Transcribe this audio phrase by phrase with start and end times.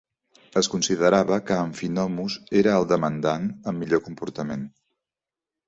[0.61, 4.69] Es considerava que Amphinomus era el demandant amb millor comportament.